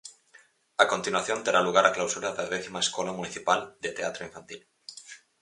A 0.83 0.85
continuación, 0.93 1.43
terá 1.45 1.59
lugar 1.67 1.85
a 1.85 1.95
clausura 1.97 2.29
da 2.37 2.49
décima 2.53 2.83
escola 2.85 3.11
municipal 3.19 3.59
de 3.83 3.89
teatro 3.97 4.21
infantil. 4.29 4.61